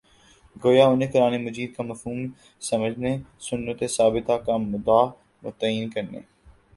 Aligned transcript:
گویا 0.63 0.85
انھیں 0.91 1.11
قرآنِ 1.13 1.33
مجیدکامفہوم 1.45 2.19
سمجھنے، 2.69 3.11
سنتِ 3.47 3.79
ثابتہ 3.95 4.35
کا 4.45 4.55
مدعا 4.71 5.03
متعین 5.43 5.89
کرنے 5.89 6.19